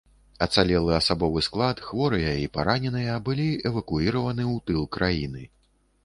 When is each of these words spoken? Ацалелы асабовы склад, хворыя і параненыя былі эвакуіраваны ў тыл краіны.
Ацалелы 0.43 0.93
асабовы 0.99 1.41
склад, 1.47 1.81
хворыя 1.89 2.31
і 2.43 2.47
параненыя 2.55 3.17
былі 3.27 3.45
эвакуіраваны 3.71 4.43
ў 4.53 4.57
тыл 4.71 4.81
краіны. 4.97 5.45